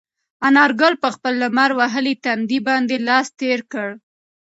انارګل 0.47 0.93
په 1.03 1.09
خپل 1.15 1.33
لمر 1.43 1.71
وهلي 1.79 2.13
تندي 2.25 2.59
باندې 2.67 2.95
لاس 3.07 3.27
تېر 3.39 3.59
کړ. 3.71 3.89